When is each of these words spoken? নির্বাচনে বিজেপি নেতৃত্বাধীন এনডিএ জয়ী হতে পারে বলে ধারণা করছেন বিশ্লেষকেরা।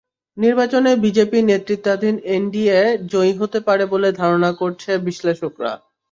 নির্বাচনে 0.37 0.91
বিজেপি 1.03 1.39
নেতৃত্বাধীন 1.43 2.15
এনডিএ 2.35 2.79
জয়ী 3.11 3.33
হতে 3.39 3.59
পারে 3.67 3.83
বলে 3.93 4.09
ধারণা 4.21 4.51
করছেন 4.61 4.95
বিশ্লেষকেরা। 5.07 5.73